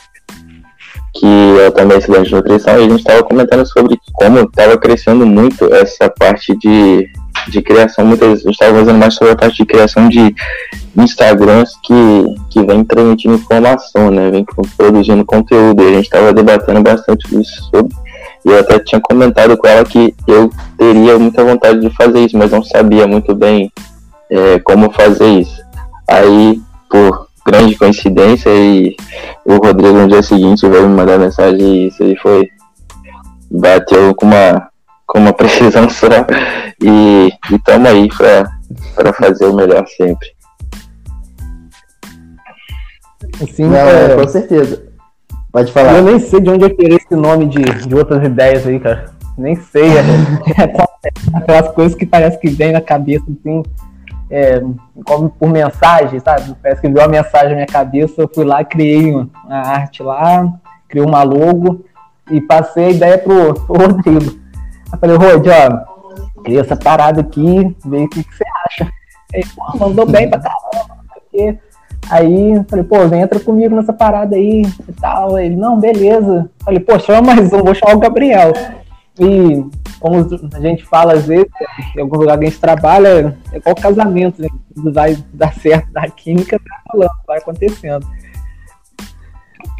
que 1.14 1.26
eu 1.58 1.72
também 1.72 1.96
estudante 1.96 2.28
de 2.28 2.34
nutrição, 2.34 2.74
e 2.74 2.84
a 2.84 2.88
gente 2.88 2.98
estava 2.98 3.22
comentando 3.22 3.64
sobre 3.66 3.96
como 4.12 4.40
estava 4.40 4.76
crescendo 4.76 5.24
muito 5.24 5.72
essa 5.72 6.10
parte 6.10 6.54
de 6.58 7.08
de 7.48 7.62
criação, 7.62 8.06
muitas 8.06 8.28
vezes, 8.28 8.44
estava 8.46 8.78
fazendo 8.78 8.98
mais 8.98 9.14
sobre 9.14 9.32
a 9.32 9.36
parte 9.36 9.56
de 9.56 9.66
criação 9.66 10.08
de 10.08 10.34
Instagrams 10.96 11.72
que, 11.82 12.24
que 12.50 12.64
vem 12.64 12.84
transmitindo 12.84 13.34
informação, 13.34 14.10
né? 14.10 14.30
Vem 14.30 14.44
produzindo 14.76 15.24
conteúdo. 15.24 15.82
E 15.82 15.86
a 15.86 15.92
gente 15.94 16.04
estava 16.04 16.32
debatendo 16.32 16.82
bastante 16.82 17.26
isso 17.38 17.68
sobre. 17.70 17.94
E 18.44 18.48
eu 18.48 18.58
até 18.58 18.78
tinha 18.78 19.00
comentado 19.00 19.56
com 19.56 19.66
ela 19.66 19.84
que 19.84 20.14
eu 20.26 20.50
teria 20.76 21.18
muita 21.18 21.44
vontade 21.44 21.80
de 21.80 21.90
fazer 21.94 22.20
isso, 22.20 22.36
mas 22.36 22.50
não 22.50 22.62
sabia 22.62 23.06
muito 23.06 23.34
bem 23.34 23.70
é, 24.30 24.58
como 24.60 24.92
fazer 24.92 25.40
isso. 25.40 25.62
Aí, 26.08 26.60
por 26.90 27.28
grande 27.46 27.74
coincidência, 27.76 28.50
e 28.50 28.96
o 29.44 29.56
Rodrigo 29.56 29.98
no 29.98 30.08
dia 30.08 30.22
seguinte 30.22 30.68
veio 30.68 30.88
me 30.88 30.96
mandar 30.96 31.18
mensagem 31.18 31.60
e 31.60 31.88
isso 31.88 32.02
aí 32.02 32.16
foi. 32.16 32.48
Bateu 33.50 34.14
com 34.14 34.26
uma 34.26 34.68
com 35.06 35.18
uma 35.18 35.32
precisão 35.32 35.88
só 35.90 36.06
e 36.82 37.32
estamos 37.50 37.88
aí 37.88 38.08
para 38.08 39.12
fazer 39.12 39.46
o 39.46 39.54
melhor 39.54 39.86
sempre. 39.86 40.34
Sim, 43.52 43.64
Não, 43.64 43.76
é, 43.76 44.14
com 44.14 44.28
certeza. 44.28 44.84
Pode 45.52 45.72
falar. 45.72 45.94
Eu 45.94 46.02
nem 46.02 46.18
sei 46.18 46.40
de 46.40 46.50
onde 46.50 46.64
eu 46.64 46.76
tirei 46.76 46.96
esse 46.96 47.14
nome 47.14 47.46
de, 47.46 47.62
de 47.62 47.94
outras 47.94 48.24
ideias 48.24 48.66
aí, 48.66 48.78
cara. 48.78 49.12
Nem 49.36 49.56
sei. 49.56 49.98
É, 49.98 50.00
é 50.62 51.38
aquelas 51.38 51.70
coisas 51.72 51.96
que 51.96 52.06
parece 52.06 52.38
que 52.38 52.48
vem 52.48 52.72
na 52.72 52.80
cabeça, 52.80 53.24
assim, 53.28 53.62
é, 54.30 54.62
como 55.04 55.30
por 55.30 55.48
mensagem, 55.48 56.18
sabe? 56.20 56.54
Parece 56.62 56.80
que 56.80 56.88
veio 56.88 57.04
uma 57.04 57.08
mensagem 57.08 57.50
na 57.50 57.54
minha 57.56 57.66
cabeça, 57.66 58.22
eu 58.22 58.30
fui 58.32 58.44
lá, 58.44 58.64
criei 58.64 59.12
uma, 59.12 59.28
uma 59.44 59.58
arte 59.58 60.02
lá, 60.02 60.52
criei 60.88 61.04
uma 61.04 61.22
logo 61.22 61.84
e 62.30 62.40
passei 62.40 62.86
a 62.86 62.90
ideia 62.90 63.18
pro, 63.18 63.54
pro 63.54 63.86
Rodrigo. 63.86 64.43
Eu 64.94 64.98
falei, 64.98 65.16
Rod, 65.16 65.46
ó, 65.48 66.42
criei 66.42 66.60
essa 66.60 66.76
parada 66.76 67.20
aqui, 67.20 67.76
vê 67.84 68.04
o 68.04 68.08
que, 68.08 68.22
que 68.22 68.34
você 68.34 68.44
acha. 68.66 68.90
Ele, 69.32 69.46
pô, 69.54 69.78
mandou 69.78 70.06
bem 70.06 70.30
pra 70.30 70.38
caramba. 70.38 70.94
Aí 72.10 72.64
falei, 72.68 72.84
pô, 72.84 72.96
entra 73.14 73.40
comigo 73.40 73.74
nessa 73.74 73.92
parada 73.92 74.36
aí 74.36 74.62
e 74.62 74.92
tal. 74.92 75.38
Ele, 75.38 75.56
não, 75.56 75.78
beleza. 75.78 76.50
Falei, 76.64 76.80
pô, 76.80 76.98
chama 76.98 77.34
mais 77.34 77.52
um, 77.52 77.62
vou 77.62 77.74
chamar 77.74 77.96
o 77.96 78.00
Gabriel. 78.00 78.52
E 79.18 79.64
como 80.00 80.26
a 80.54 80.60
gente 80.60 80.84
fala 80.84 81.14
às 81.14 81.26
vezes, 81.26 81.48
em 81.96 82.00
algum 82.00 82.18
lugar 82.18 82.38
que 82.38 82.44
a 82.44 82.48
gente 82.48 82.60
trabalha, 82.60 83.36
é 83.52 83.56
igual 83.56 83.74
casamento, 83.74 84.42
né? 84.42 84.48
Vai 84.92 85.16
dar 85.32 85.54
certo 85.54 85.88
na 85.94 86.08
química, 86.08 86.58
tá 86.58 86.80
falando, 86.90 87.10
vai 87.26 87.38
acontecendo. 87.38 88.06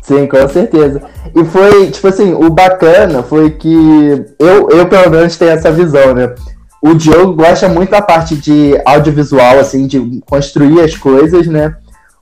Sim, 0.04 0.26
com 0.26 0.48
certeza. 0.48 1.02
E 1.34 1.44
foi, 1.44 1.90
tipo 1.90 2.06
assim, 2.06 2.34
o 2.34 2.50
bacana 2.50 3.22
foi 3.22 3.50
que 3.52 4.22
eu, 4.38 4.68
eu 4.68 4.86
pelo 4.86 5.10
menos 5.10 5.36
tenho 5.36 5.52
essa 5.52 5.72
visão, 5.72 6.14
né? 6.14 6.34
O 6.82 6.92
Diogo 6.94 7.32
gosta 7.32 7.70
muito 7.70 7.90
da 7.90 8.02
parte 8.02 8.36
de 8.36 8.78
audiovisual, 8.84 9.58
assim, 9.58 9.86
de 9.86 10.20
construir 10.26 10.82
as 10.82 10.94
coisas, 10.94 11.46
né? 11.46 11.74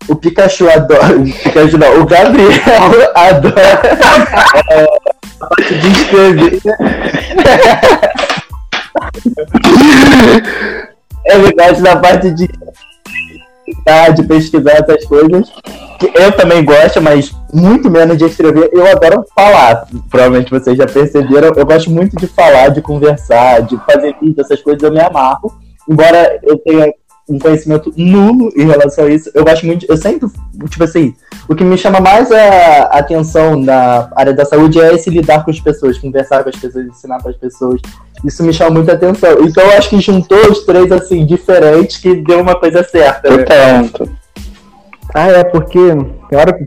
O 0.09 0.15
Pikachu 0.15 0.69
adora. 0.71 1.17
O 1.17 1.25
Pikachu 1.25 1.77
não, 1.77 2.03
o 2.03 2.07
Gabriel 2.07 2.51
adora 3.17 3.61
é, 4.71 4.85
a 5.43 5.47
parte 5.47 5.75
de 5.75 5.89
escrever. 5.91 6.61
É 11.25 11.39
verdade, 11.39 11.81
na 11.81 11.97
parte 11.97 12.31
de 12.31 12.49
de 14.15 14.23
pesquisar 14.25 14.73
essas 14.73 15.05
coisas. 15.05 15.51
Que 15.99 16.11
eu 16.15 16.33
também 16.33 16.65
gosto, 16.65 17.01
mas 17.01 17.33
muito 17.53 17.91
menos 17.91 18.17
de 18.17 18.25
escrever. 18.25 18.71
Eu 18.73 18.87
adoro 18.87 19.25
falar. 19.35 19.87
Provavelmente 20.11 20.51
vocês 20.51 20.77
já 20.77 20.87
perceberam. 20.87 21.53
Eu 21.55 21.67
gosto 21.67 21.91
muito 21.91 22.17
de 22.17 22.27
falar, 22.27 22.69
de 22.69 22.81
conversar, 22.81 23.63
de 23.63 23.77
fazer 23.85 24.17
vídeo, 24.21 24.41
essas 24.41 24.63
coisas 24.63 24.83
eu 24.83 24.93
me 24.93 25.01
amarro. 25.01 25.53
Embora 25.89 26.39
eu 26.43 26.57
tenha 26.59 26.93
um 27.29 27.39
conhecimento 27.39 27.93
nulo 27.97 28.51
em 28.57 28.67
relação 28.67 29.05
a 29.05 29.11
isso. 29.11 29.31
Eu 29.35 29.45
gosto 29.45 29.65
muito, 29.65 29.87
eu 29.89 29.97
sempre, 29.97 30.29
tipo 30.69 30.85
assim, 30.85 31.15
o 31.49 31.55
que 31.55 31.65
me 31.65 31.79
chama 31.79 32.01
mais 32.01 32.31
a 32.33 32.85
atenção 32.85 33.57
na 33.57 34.11
área 34.17 34.33
da 34.33 34.45
saúde 34.45 34.81
é 34.81 34.95
esse 34.95 35.09
lidar 35.09 35.45
com 35.45 35.51
as 35.51 35.61
pessoas, 35.61 35.99
conversar 35.99 36.43
com 36.43 36.51
as 36.51 36.57
pessoas, 36.57 36.87
ensinar 36.87 37.19
para 37.19 37.31
as 37.31 37.37
pessoas. 37.37 37.81
Isso 38.25 38.43
me 38.43 38.53
chama 38.53 38.71
muita 38.71 38.93
atenção. 38.93 39.33
Então 39.43 39.65
eu 39.65 39.79
acho 39.79 39.91
que 39.91 40.01
juntou 40.01 40.51
os 40.51 40.65
três 40.65 40.91
assim 40.91 41.25
diferentes 41.25 41.99
que 41.99 42.17
deu 42.17 42.41
uma 42.41 42.59
coisa 42.59 42.83
certa. 42.83 43.31
Né? 43.31 43.45
Tanto. 43.45 44.11
Ah, 45.15 45.29
é 45.29 45.45
porque 45.45 45.79
tem 46.29 46.39
hora 46.39 46.53
que 46.53 46.65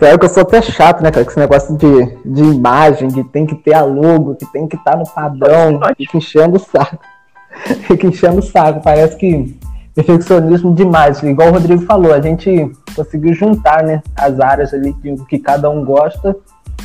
hora 0.00 0.18
que 0.18 0.24
eu 0.24 0.28
sou 0.28 0.42
até 0.42 0.62
chato, 0.62 1.02
né, 1.02 1.10
cara? 1.10 1.24
Com 1.24 1.30
esse 1.30 1.40
negócio 1.40 1.76
de, 1.76 2.16
de 2.24 2.42
imagem, 2.42 3.10
que 3.10 3.24
tem 3.24 3.46
que 3.46 3.54
ter 3.54 3.74
a 3.74 3.82
logo, 3.82 4.36
que 4.36 4.46
tem 4.52 4.66
que 4.66 4.76
estar 4.76 4.92
tá 4.92 4.96
no 4.96 5.06
padrão, 5.06 5.80
fica 5.96 6.18
enchendo 6.18 6.56
o 6.56 6.60
saco. 6.60 6.98
Fica 7.88 8.06
enchendo 8.06 8.38
o 8.38 8.42
saco. 8.42 8.80
Parece 8.82 9.16
que 9.16 9.58
perfeccionismo 9.94 10.74
demais. 10.74 11.20
Igual 11.22 11.48
o 11.48 11.52
Rodrigo 11.52 11.82
falou, 11.82 12.14
a 12.14 12.20
gente 12.20 12.70
conseguiu 12.94 13.34
juntar 13.34 13.82
né, 13.82 14.00
as 14.14 14.38
áreas 14.38 14.72
ali 14.72 14.92
que, 14.94 15.16
que 15.24 15.38
cada 15.40 15.68
um 15.68 15.84
gosta 15.84 16.36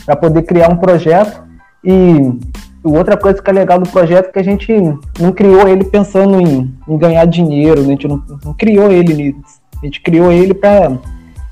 para 0.05 0.15
poder 0.15 0.41
criar 0.43 0.69
um 0.69 0.77
projeto. 0.77 1.43
E 1.83 2.39
outra 2.83 3.15
coisa 3.15 3.41
que 3.41 3.49
é 3.49 3.53
legal 3.53 3.77
do 3.77 3.89
projeto 3.89 4.29
é 4.29 4.31
que 4.31 4.39
a 4.39 4.43
gente 4.43 4.73
não 5.19 5.31
criou 5.31 5.67
ele 5.67 5.83
pensando 5.83 6.41
em, 6.41 6.73
em 6.87 6.97
ganhar 6.97 7.25
dinheiro, 7.25 7.81
né? 7.81 7.87
a 7.87 7.89
gente 7.91 8.07
não, 8.07 8.23
não 8.43 8.53
criou 8.53 8.91
ele 8.91 9.13
nisso. 9.13 9.61
A 9.81 9.85
gente 9.85 10.01
criou 10.01 10.31
ele 10.31 10.53
para 10.53 10.97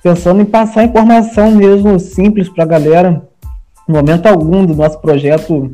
pensando 0.04 0.42
em 0.42 0.46
passar 0.46 0.84
informação 0.84 1.52
mesmo 1.52 2.00
simples 2.00 2.50
para 2.50 2.64
a 2.64 2.68
galera. 2.68 3.28
No 3.88 3.96
momento 3.96 4.28
algum 4.28 4.66
do 4.66 4.76
nosso 4.76 5.00
projeto, 5.00 5.72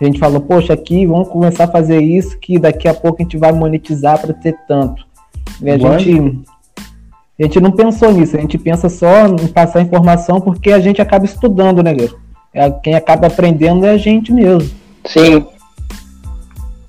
a 0.00 0.04
gente 0.04 0.18
falou, 0.18 0.40
poxa, 0.40 0.72
aqui 0.72 1.06
vamos 1.06 1.28
começar 1.28 1.64
a 1.64 1.70
fazer 1.70 2.00
isso, 2.00 2.38
que 2.38 2.58
daqui 2.58 2.86
a 2.88 2.94
pouco 2.94 3.20
a 3.20 3.22
gente 3.22 3.36
vai 3.36 3.52
monetizar 3.52 4.20
para 4.20 4.32
ter 4.32 4.56
tanto. 4.66 5.06
E 5.60 5.70
a 5.70 5.78
gente, 5.78 6.40
a 7.38 7.42
gente 7.42 7.60
não 7.60 7.72
pensou 7.72 8.12
nisso, 8.12 8.36
a 8.36 8.40
gente 8.40 8.58
pensa 8.58 8.88
só 8.88 9.26
em 9.26 9.48
passar 9.48 9.80
informação 9.80 10.40
porque 10.40 10.72
a 10.72 10.78
gente 10.78 11.02
acaba 11.02 11.24
estudando, 11.24 11.82
né, 11.82 11.94
galera? 11.94 12.14
É, 12.54 12.70
quem 12.70 12.94
acaba 12.94 13.26
aprendendo 13.26 13.84
é 13.84 13.90
a 13.90 13.96
gente 13.96 14.32
mesmo. 14.32 14.70
Sim. 15.04 15.46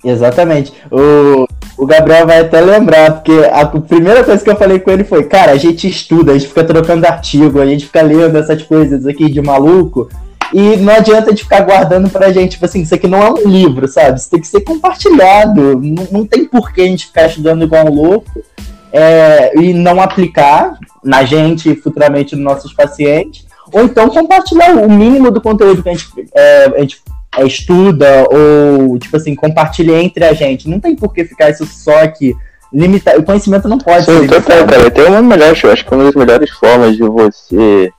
Exatamente. 0.03 0.73
O, 0.91 1.47
o 1.79 1.85
Gabriel 1.85 2.27
vai 2.27 2.41
até 2.41 2.59
lembrar, 2.59 3.11
porque 3.13 3.31
a 3.51 3.65
primeira 3.65 4.21
coisa 4.21 4.43
que 4.43 4.49
eu 4.49 4.55
falei 4.57 4.79
com 4.79 4.91
ele 4.91 5.05
foi, 5.05 5.23
cara, 5.23 5.53
a 5.53 5.57
gente 5.57 5.87
estuda, 5.87 6.33
a 6.33 6.37
gente 6.37 6.49
fica 6.49 6.65
trocando 6.65 7.05
artigo, 7.05 7.61
a 7.61 7.65
gente 7.65 7.85
fica 7.85 8.01
lendo 8.01 8.37
essas 8.37 8.61
coisas 8.63 9.05
aqui 9.07 9.31
de 9.31 9.41
maluco, 9.41 10.09
e 10.53 10.75
não 10.75 10.93
adianta 10.93 11.33
de 11.33 11.43
ficar 11.43 11.61
guardando 11.61 12.09
pra 12.09 12.33
gente, 12.33 12.51
tipo 12.51 12.65
assim, 12.65 12.81
isso 12.81 12.93
aqui 12.93 13.07
não 13.07 13.21
é 13.21 13.31
um 13.31 13.47
livro, 13.47 13.87
sabe? 13.87 14.19
Isso 14.19 14.29
tem 14.29 14.41
que 14.41 14.47
ser 14.47 14.61
compartilhado. 14.61 15.79
Não, 15.79 16.07
não 16.11 16.25
tem 16.25 16.45
por 16.45 16.73
que 16.73 16.81
a 16.81 16.85
gente 16.85 17.05
ficar 17.05 17.27
estudando 17.27 17.63
igual 17.63 17.85
um 17.85 17.93
louco 17.93 18.43
é, 18.91 19.57
e 19.57 19.73
não 19.73 20.01
aplicar 20.01 20.77
na 21.03 21.23
gente 21.23 21.71
e 21.71 21.75
futuramente 21.75 22.35
nos 22.35 22.43
nossos 22.43 22.73
pacientes. 22.73 23.45
Ou 23.71 23.83
então 23.83 24.09
compartilhar 24.09 24.75
o 24.75 24.91
mínimo 24.91 25.29
do 25.29 25.39
conteúdo 25.39 25.83
que 25.83 25.89
a 25.89 25.93
gente, 25.93 26.07
é, 26.33 26.65
a 26.75 26.79
gente 26.79 27.01
é, 27.37 27.45
estuda, 27.45 28.25
ou, 28.31 28.97
tipo 28.97 29.15
assim, 29.15 29.35
compartilha 29.35 30.01
entre 30.01 30.25
a 30.25 30.33
gente. 30.33 30.69
Não 30.69 30.79
tem 30.79 30.95
por 30.95 31.13
que 31.13 31.25
ficar 31.25 31.49
isso 31.49 31.65
só 31.65 32.03
aqui. 32.03 32.35
Limitar, 32.71 33.17
o 33.17 33.23
conhecimento 33.23 33.67
não 33.67 33.77
pode 33.77 34.05
Sim, 34.05 34.27
ser. 34.27 34.27
Total, 34.27 34.65
cara. 34.65 34.91
Tem 34.91 35.05
uma 35.05 35.21
melhor, 35.21 35.55
eu 35.63 35.71
acho 35.71 35.85
que 35.85 35.93
uma 35.93 36.03
das 36.03 36.15
melhores 36.15 36.49
formas 36.51 36.95
de 36.95 37.03
você 37.03 37.91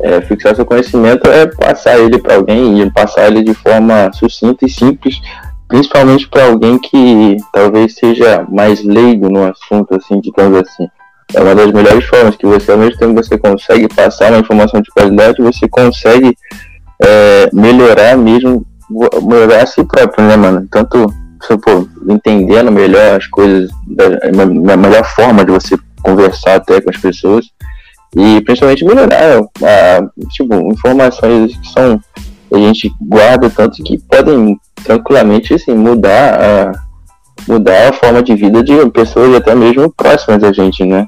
é, 0.00 0.20
fixar 0.22 0.56
seu 0.56 0.64
conhecimento 0.64 1.28
é 1.28 1.46
passar 1.46 1.98
ele 1.98 2.18
para 2.18 2.34
alguém 2.36 2.80
e 2.80 2.90
passar 2.90 3.28
ele 3.28 3.42
de 3.42 3.54
forma 3.54 4.10
sucinta 4.12 4.64
e 4.64 4.70
simples, 4.70 5.20
principalmente 5.68 6.28
para 6.28 6.46
alguém 6.46 6.78
que 6.78 7.36
talvez 7.52 7.94
seja 7.94 8.44
mais 8.50 8.82
leigo 8.82 9.28
no 9.28 9.44
assunto, 9.44 9.94
assim, 9.94 10.20
digamos 10.20 10.58
assim. 10.60 10.88
É 11.32 11.40
uma 11.40 11.54
das 11.54 11.70
melhores 11.70 12.04
formas 12.06 12.34
que 12.34 12.46
você, 12.46 12.72
ao 12.72 12.78
mesmo 12.78 12.98
tempo 12.98 13.14
que 13.14 13.26
você 13.26 13.38
consegue 13.38 13.86
passar 13.88 14.32
uma 14.32 14.40
informação 14.40 14.80
de 14.80 14.90
qualidade, 14.90 15.40
você 15.40 15.68
consegue 15.68 16.36
é, 17.02 17.50
melhorar 17.52 18.16
mesmo, 18.16 18.64
melhorar 19.22 19.62
a 19.62 19.66
si 19.66 19.84
próprio, 19.84 20.26
né, 20.26 20.36
mano? 20.36 20.66
Tanto, 20.70 21.06
pô, 21.62 21.88
entendendo 22.12 22.70
melhor 22.70 23.16
as 23.16 23.26
coisas, 23.26 23.70
da, 23.86 24.08
da 24.08 24.76
melhor 24.76 25.04
forma 25.04 25.44
de 25.44 25.52
você 25.52 25.76
conversar 26.02 26.56
até 26.56 26.80
com 26.80 26.90
as 26.90 26.96
pessoas, 26.96 27.46
e 28.16 28.40
principalmente 28.42 28.84
melhorar 28.84 29.40
a, 29.62 30.26
tipo, 30.30 30.54
informações 30.72 31.56
que 31.56 31.68
são 31.68 32.00
a 32.52 32.58
gente 32.58 32.92
guarda 33.00 33.48
tanto 33.48 33.82
que 33.82 33.98
podem 33.98 34.58
tranquilamente 34.82 35.54
assim, 35.54 35.72
mudar 35.72 36.40
a, 36.40 36.72
mudar 37.46 37.88
a 37.88 37.92
forma 37.92 38.22
de 38.22 38.34
vida 38.34 38.62
de 38.62 38.90
pessoas 38.90 39.34
até 39.36 39.54
mesmo 39.54 39.92
próximas 39.96 40.42
a 40.42 40.52
gente, 40.52 40.84
né? 40.84 41.06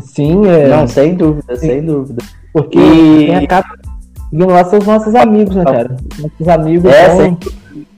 Sim, 0.00 0.46
é. 0.46 0.68
Não, 0.68 0.86
sem 0.86 1.14
dúvida, 1.14 1.56
Sim. 1.56 1.66
sem 1.66 1.84
dúvida. 1.84 2.22
Porque 2.52 2.78
e... 2.78 3.26
quem 3.26 3.36
acaba 3.36 3.68
seguindo 4.30 4.46
lá 4.46 4.64
são 4.64 4.78
os 4.78 4.86
nossos 4.86 5.14
amigos, 5.14 5.54
né, 5.54 5.64
cara? 5.64 5.96
Nossos 6.18 6.48
amigos 6.48 6.92
é, 6.92 7.08
vão, 7.14 7.38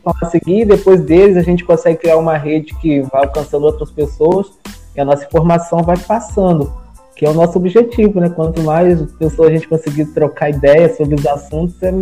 vão 0.04 0.14
a 0.22 0.26
seguir, 0.26 0.64
depois 0.64 1.00
deles 1.02 1.36
a 1.36 1.42
gente 1.42 1.64
consegue 1.64 1.98
criar 1.98 2.16
uma 2.16 2.36
rede 2.36 2.74
que 2.74 3.00
vai 3.02 3.22
alcançando 3.22 3.66
outras 3.66 3.90
pessoas 3.90 4.46
e 4.94 5.00
a 5.00 5.04
nossa 5.04 5.24
informação 5.24 5.82
vai 5.82 5.96
passando, 5.96 6.72
que 7.16 7.24
é 7.24 7.30
o 7.30 7.34
nosso 7.34 7.58
objetivo, 7.58 8.20
né? 8.20 8.28
Quanto 8.28 8.62
mais 8.62 9.00
pessoas 9.12 9.50
a 9.50 9.52
gente 9.52 9.68
conseguir 9.68 10.06
trocar 10.06 10.50
ideias 10.50 10.96
sobre 10.96 11.14
os 11.14 11.26
assuntos, 11.26 11.80
é 11.82 11.92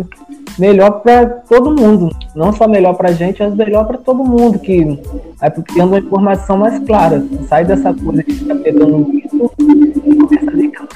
melhor 0.57 1.01
para 1.01 1.25
todo 1.25 1.75
mundo. 1.75 2.09
Não 2.35 2.53
só 2.53 2.67
melhor 2.67 2.95
para 2.95 3.09
a 3.09 3.13
gente, 3.13 3.41
mas 3.41 3.53
melhor 3.55 3.85
para 3.85 3.97
todo 3.97 4.23
mundo, 4.23 4.59
que 4.59 4.99
vai 5.39 5.51
tendo 5.51 5.87
uma 5.87 5.99
informação 5.99 6.57
mais 6.57 6.79
clara. 6.79 7.23
Sai 7.47 7.65
dessa 7.65 7.93
coisa 7.93 8.23
de 8.23 8.33
ficar 8.33 8.55
pegando 8.55 8.97
muito 8.99 9.37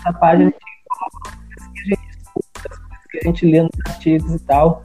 e 0.04 0.10
começa 0.10 0.10
a 0.10 0.14
página 0.14 0.52
que 0.52 1.82
a 1.82 1.84
gente 1.86 2.10
escuta, 2.18 2.70
as 2.70 2.78
coisas 2.78 3.06
que 3.10 3.18
a 3.18 3.22
gente 3.24 3.46
lê 3.46 3.62
nos 3.62 3.72
artigos 3.88 4.34
e 4.34 4.40
tal. 4.40 4.84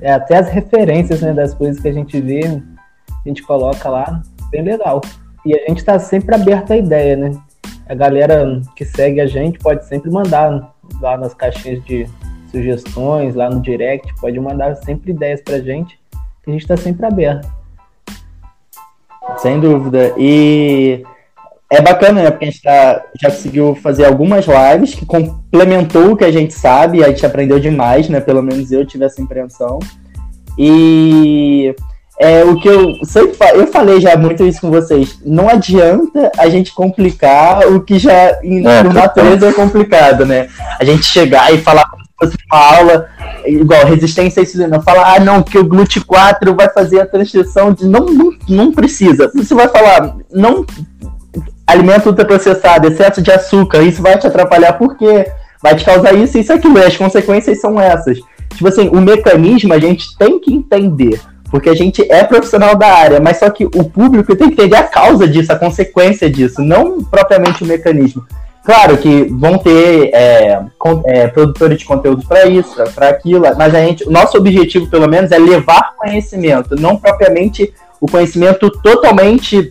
É, 0.00 0.12
até 0.12 0.36
as 0.36 0.48
referências 0.48 1.20
né, 1.20 1.32
das 1.32 1.54
coisas 1.54 1.80
que 1.80 1.88
a 1.88 1.92
gente 1.92 2.20
vê, 2.20 2.40
a 2.44 3.28
gente 3.28 3.42
coloca 3.42 3.88
lá, 3.88 4.22
bem 4.50 4.62
legal. 4.62 5.00
E 5.44 5.54
a 5.54 5.68
gente 5.68 5.78
está 5.78 5.98
sempre 5.98 6.34
aberto 6.34 6.72
à 6.72 6.76
ideia, 6.76 7.16
né? 7.16 7.40
A 7.88 7.94
galera 7.94 8.60
que 8.76 8.84
segue 8.84 9.20
a 9.20 9.26
gente 9.26 9.58
pode 9.58 9.86
sempre 9.86 10.10
mandar 10.10 10.74
lá 11.00 11.16
nas 11.16 11.32
caixinhas 11.32 11.82
de 11.84 12.06
sugestões, 12.50 13.34
lá 13.34 13.48
no 13.48 13.60
direct, 13.60 14.14
pode 14.20 14.38
mandar 14.38 14.74
sempre 14.76 15.12
ideias 15.12 15.40
pra 15.40 15.60
gente, 15.60 15.98
que 16.42 16.50
a 16.50 16.52
gente 16.52 16.62
está 16.62 16.76
sempre 16.76 17.06
aberto. 17.06 17.50
Sem 19.38 19.60
dúvida. 19.60 20.14
E 20.18 21.04
é 21.70 21.82
bacana, 21.82 22.22
né? 22.22 22.30
Porque 22.30 22.46
a 22.46 22.50
gente 22.50 22.62
tá, 22.62 23.04
já 23.20 23.30
conseguiu 23.30 23.74
fazer 23.74 24.06
algumas 24.06 24.46
lives 24.46 24.94
que 24.94 25.04
complementou 25.04 26.12
o 26.12 26.16
que 26.16 26.24
a 26.24 26.32
gente 26.32 26.54
sabe, 26.54 27.04
a 27.04 27.08
gente 27.08 27.26
aprendeu 27.26 27.60
demais, 27.60 28.08
né? 28.08 28.20
Pelo 28.20 28.42
menos 28.42 28.72
eu 28.72 28.86
tive 28.86 29.04
essa 29.04 29.20
impressão. 29.20 29.78
E 30.56 31.74
é 32.18 32.42
o 32.42 32.56
que 32.58 32.68
eu 32.68 32.94
sempre 33.04 33.36
eu 33.54 33.66
falei 33.66 34.00
já 34.00 34.16
muito 34.16 34.44
isso 34.44 34.62
com 34.62 34.70
vocês. 34.70 35.18
Não 35.24 35.48
adianta 35.48 36.32
a 36.38 36.48
gente 36.48 36.72
complicar 36.72 37.66
o 37.68 37.82
que 37.82 37.98
já 37.98 38.38
em, 38.42 38.66
é, 38.66 38.82
por 38.82 38.94
natureza 38.94 39.48
é 39.48 39.52
complicado, 39.52 40.24
né? 40.24 40.48
A 40.80 40.84
gente 40.84 41.04
chegar 41.04 41.52
e 41.52 41.58
falar 41.58 41.88
como 41.90 42.02
se 42.02 42.10
fosse 42.18 42.36
uma 42.50 42.76
aula 42.76 43.08
igual 43.46 43.86
resistência 43.86 44.40
a 44.40 44.42
insulina, 44.42 44.82
falar 44.82 45.14
ah 45.14 45.20
não 45.20 45.42
que 45.42 45.58
o 45.58 45.64
GLUT4 45.64 46.56
vai 46.56 46.68
fazer 46.70 47.00
a 47.00 47.06
transcrição 47.06 47.72
de 47.72 47.86
não 47.86 48.06
não, 48.06 48.30
não 48.48 48.72
precisa. 48.72 49.30
Você 49.34 49.54
vai 49.54 49.68
falar 49.68 50.16
não 50.32 50.64
alimento 51.66 52.08
ultraprocessado, 52.08 52.88
excesso 52.88 53.20
de 53.20 53.30
açúcar, 53.30 53.82
isso 53.82 54.02
vai 54.02 54.18
te 54.18 54.26
atrapalhar 54.26 54.74
porque 54.74 55.26
vai 55.62 55.74
te 55.74 55.84
causar 55.84 56.14
isso, 56.14 56.38
isso 56.38 56.52
e 56.52 56.54
aquilo, 56.54 56.78
e 56.78 56.84
as 56.84 56.96
consequências 56.96 57.60
são 57.60 57.80
essas. 57.80 58.18
Tipo 58.54 58.68
assim, 58.68 58.88
o 58.88 59.00
mecanismo 59.00 59.72
a 59.72 59.78
gente 59.78 60.16
tem 60.16 60.40
que 60.40 60.52
entender 60.52 61.20
porque 61.50 61.68
a 61.68 61.74
gente 61.74 62.04
é 62.10 62.24
profissional 62.24 62.76
da 62.76 62.88
área, 62.88 63.20
mas 63.20 63.38
só 63.38 63.50
que 63.50 63.64
o 63.64 63.84
público 63.84 64.36
tem 64.36 64.48
que 64.48 64.54
entender 64.54 64.76
a 64.76 64.82
causa 64.82 65.26
disso, 65.26 65.52
a 65.52 65.56
consequência 65.56 66.28
disso, 66.30 66.60
não 66.60 67.02
propriamente 67.02 67.64
o 67.64 67.66
mecanismo. 67.66 68.24
Claro 68.64 68.98
que 68.98 69.24
vão 69.24 69.56
ter 69.56 70.10
é, 70.12 70.60
é, 71.06 71.26
produtores 71.28 71.78
de 71.78 71.86
conteúdo 71.86 72.26
para 72.26 72.46
isso, 72.46 72.74
para 72.94 73.08
aquilo, 73.08 73.46
mas 73.56 73.74
a 73.74 73.80
gente, 73.80 74.06
o 74.06 74.10
nosso 74.10 74.36
objetivo, 74.36 74.90
pelo 74.90 75.08
menos, 75.08 75.32
é 75.32 75.38
levar 75.38 75.94
conhecimento, 75.96 76.76
não 76.76 76.96
propriamente 76.96 77.72
o 77.98 78.06
conhecimento 78.06 78.70
totalmente 78.70 79.70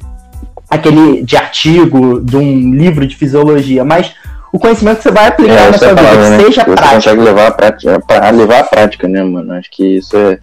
aquele 0.69 1.23
de 1.23 1.37
artigo, 1.37 2.21
de 2.21 2.37
um 2.37 2.75
livro 2.75 3.05
de 3.07 3.15
fisiologia, 3.15 3.83
mas 3.83 4.13
o 4.51 4.59
conhecimento 4.59 4.97
que 4.97 5.03
você 5.03 5.11
vai 5.11 5.27
aplicar 5.27 5.67
é, 5.67 5.71
na 5.71 5.77
sua 5.77 5.89
vida, 5.89 6.29
né? 6.29 6.39
seja 6.39 6.63
você 6.63 6.71
prático. 6.71 6.95
consegue 6.95 7.21
levar 7.21 7.47
a 7.47 7.51
prática, 7.51 7.99
pra 7.99 8.29
levar 8.29 8.59
a 8.59 8.63
prática, 8.63 9.07
né, 9.07 9.23
mano? 9.23 9.53
Acho 9.53 9.69
que 9.71 9.97
isso 9.97 10.15
é 10.17 10.39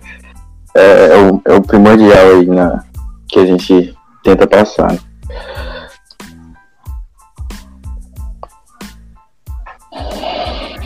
é, 0.74 1.06
é, 1.06 1.16
o, 1.16 1.40
é 1.44 1.52
o 1.54 1.62
primordial 1.62 2.30
aí 2.30 2.46
na, 2.46 2.84
que 3.28 3.38
a 3.38 3.46
gente 3.46 3.96
tenta 4.24 4.46
passar. 4.46 4.92
Né? 4.92 4.98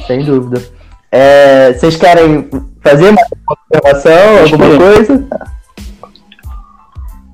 Sem 0.06 0.24
dúvida. 0.24 0.62
É, 1.10 1.72
vocês 1.72 1.96
querem 1.96 2.50
fazer 2.82 3.10
uma 3.10 3.22
observação, 3.50 4.38
alguma 4.42 4.76
coisa? 4.76 5.26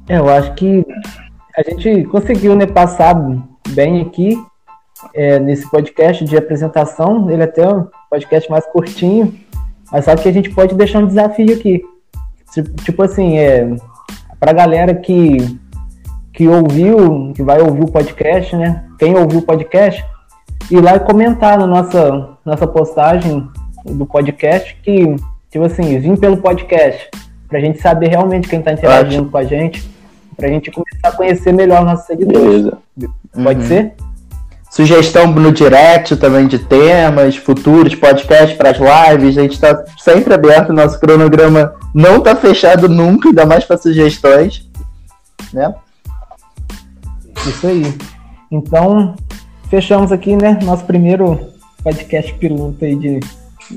É, 0.08 0.18
eu 0.18 0.28
acho 0.28 0.54
que 0.54 0.84
a 1.56 1.62
gente 1.62 2.04
conseguiu 2.04 2.56
né, 2.56 2.66
passar 2.66 3.14
bem 3.68 4.02
aqui 4.02 4.36
é, 5.14 5.38
nesse 5.38 5.70
podcast 5.70 6.24
de 6.24 6.36
apresentação. 6.36 7.30
Ele 7.30 7.42
é 7.42 7.44
até 7.44 7.68
um 7.68 7.86
podcast 8.10 8.50
mais 8.50 8.66
curtinho, 8.66 9.32
mas 9.90 10.04
só 10.04 10.16
que 10.16 10.28
a 10.28 10.32
gente 10.32 10.50
pode 10.50 10.74
deixar 10.74 10.98
um 10.98 11.06
desafio 11.06 11.54
aqui. 11.54 11.82
Tipo 12.84 13.02
assim, 13.02 13.38
é, 13.38 13.68
pra 14.40 14.52
galera 14.52 14.94
que, 14.94 15.58
que 16.32 16.48
ouviu, 16.48 17.32
que 17.34 17.42
vai 17.42 17.60
ouvir 17.60 17.84
o 17.84 17.90
podcast, 17.90 18.56
né? 18.56 18.84
Quem 18.98 19.16
ouviu 19.16 19.38
o 19.38 19.46
podcast, 19.46 20.04
ir 20.70 20.80
lá 20.80 20.96
e 20.96 21.00
comentar 21.00 21.56
na 21.56 21.66
nossa, 21.66 22.36
nossa 22.44 22.66
postagem 22.66 23.48
do 23.84 24.06
podcast 24.06 24.76
que, 24.82 25.16
tipo 25.50 25.64
assim, 25.64 25.98
vim 26.00 26.16
pelo 26.16 26.38
podcast, 26.38 27.10
pra 27.48 27.60
gente 27.60 27.80
saber 27.80 28.08
realmente 28.08 28.48
quem 28.48 28.60
tá 28.60 28.72
interagindo 28.72 29.30
com 29.30 29.36
a 29.36 29.44
gente, 29.44 29.93
pra 30.34 30.48
gente 30.48 30.70
começar 30.70 31.08
a 31.08 31.12
conhecer 31.12 31.52
melhor 31.52 31.84
nossos 31.84 32.06
seguidores. 32.06 32.44
Beleza. 32.44 32.78
Pode 33.32 33.60
uhum. 33.60 33.66
ser? 33.66 33.94
sugestão 34.74 35.28
no 35.28 35.52
direct 35.52 36.16
também 36.16 36.48
de 36.48 36.58
temas 36.58 37.36
futuros, 37.36 37.94
podcast 37.94 38.56
para 38.56 38.70
as 38.70 38.78
lives. 38.78 39.38
A 39.38 39.42
gente 39.42 39.52
está 39.52 39.84
sempre 39.96 40.34
aberto, 40.34 40.72
nosso 40.72 40.98
cronograma 40.98 41.76
não 41.94 42.16
está 42.16 42.34
fechado 42.34 42.88
nunca, 42.88 43.28
ainda 43.28 43.46
mais 43.46 43.64
para 43.64 43.78
sugestões. 43.78 44.68
Né? 45.52 45.72
Isso 47.46 47.68
aí. 47.68 47.94
Então, 48.50 49.14
fechamos 49.70 50.10
aqui, 50.10 50.34
né? 50.34 50.58
Nosso 50.64 50.84
primeiro 50.84 51.38
podcast 51.84 52.34
piloto 52.34 52.84
aí 52.84 52.96
de 52.96 53.20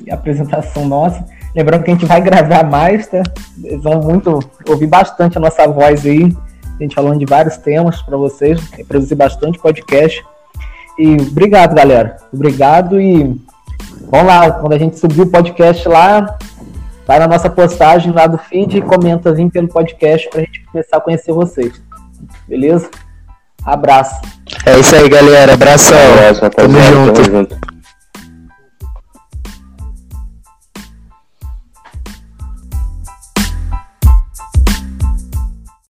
apresentação 0.09 0.87
nossa. 0.87 1.23
Lembrando 1.55 1.83
que 1.83 1.91
a 1.91 1.93
gente 1.93 2.07
vai 2.07 2.21
gravar 2.21 2.63
mais, 2.63 3.05
tá? 3.05 3.21
Eles 3.63 3.83
vão 3.83 4.01
muito 4.01 4.39
ouvir 4.67 4.87
bastante 4.87 5.37
a 5.37 5.41
nossa 5.41 5.67
voz 5.67 6.07
aí. 6.07 6.35
A 6.79 6.83
gente 6.83 6.95
falando 6.95 7.19
de 7.19 7.25
vários 7.25 7.57
temas 7.57 8.01
para 8.01 8.15
vocês, 8.17 8.61
produzir 8.87 9.15
bastante 9.15 9.59
podcast. 9.59 10.23
E 10.97 11.15
obrigado, 11.15 11.75
galera. 11.75 12.17
Obrigado 12.31 12.99
e 12.99 13.39
vamos 14.09 14.27
lá. 14.27 14.51
Quando 14.51 14.73
a 14.73 14.77
gente 14.77 14.99
subir 14.99 15.21
o 15.21 15.27
podcast 15.27 15.87
lá, 15.87 16.37
vai 17.05 17.19
na 17.19 17.27
nossa 17.27 17.49
postagem 17.49 18.11
lá 18.11 18.27
do 18.27 18.37
feed 18.37 18.77
e 18.77 18.81
comenta 18.81 19.33
vim 19.33 19.49
pelo 19.49 19.67
podcast 19.67 20.29
pra 20.29 20.41
gente 20.41 20.63
começar 20.65 20.97
a 20.97 21.01
conhecer 21.01 21.31
vocês. 21.31 21.81
Beleza? 22.47 22.89
Abraço. 23.63 24.21
É 24.65 24.79
isso 24.79 24.95
aí, 24.95 25.09
galera. 25.09 25.53
Abração. 25.53 25.97
Abraço, 26.13 26.49
Tamo 26.51 26.79
junto. 26.79 27.13
Tamo 27.13 27.25
junto. 27.25 27.76